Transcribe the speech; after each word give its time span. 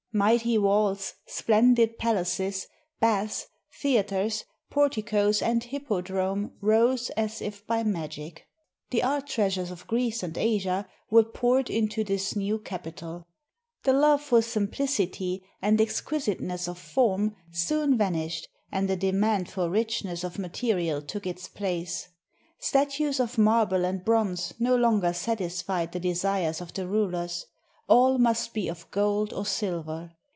Mighty 0.13 0.57
walls, 0.57 1.13
splendid 1.25 1.97
palaces, 1.97 2.67
baths, 2.99 3.47
theaters, 3.79 4.43
porticoes, 4.69 5.41
and 5.41 5.63
hippodrome 5.63 6.51
rose 6.59 7.09
as 7.11 7.41
if 7.41 7.65
by 7.65 7.81
magic. 7.83 8.45
The 8.89 9.03
art 9.03 9.25
treasures 9.27 9.71
of 9.71 9.87
Greece 9.87 10.21
and 10.21 10.37
Asia 10.37 10.85
were 11.09 11.23
poured 11.23 11.69
into 11.69 12.03
this 12.03 12.35
new 12.35 12.59
capital. 12.59 13.25
The 13.83 13.93
love 13.93 14.21
for 14.21 14.41
simplicity 14.41 15.45
and 15.61 15.79
exquisiteness 15.79 16.67
of 16.67 16.77
form 16.77 17.37
soon 17.53 17.97
vanished, 17.97 18.49
and 18.69 18.89
a 18.89 18.97
demand 18.97 19.49
for 19.49 19.69
richness 19.69 20.25
of 20.25 20.37
material 20.37 21.01
took 21.01 21.25
its 21.25 21.47
place. 21.47 22.09
Statues 22.59 23.21
of 23.21 23.37
marble 23.37 23.85
and 23.85 24.03
bronze 24.03 24.53
no 24.59 24.75
longer 24.75 25.13
satisfied 25.13 25.93
the 25.93 26.01
desires 26.01 26.59
of 26.59 26.73
the 26.73 26.85
rulers; 26.85 27.45
all 27.87 28.17
must 28.17 28.53
be 28.53 28.69
of 28.69 28.89
gold 28.89 29.33
or 29.33 29.45
silver. 29.45 30.09